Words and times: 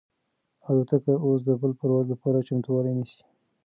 الوتکه 0.67 1.13
اوس 1.25 1.39
د 1.45 1.49
بل 1.61 1.71
پرواز 1.79 2.05
لپاره 2.13 2.45
چمتووالی 2.47 2.93
نیسي. 2.99 3.21